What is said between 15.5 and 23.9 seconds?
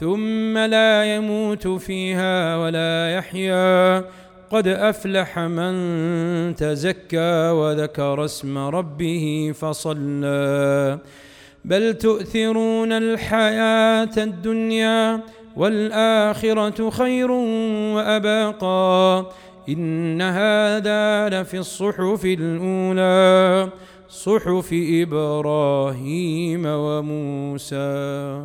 والآخرة خير وأبقى. إن هذا لفي الصحف الأولى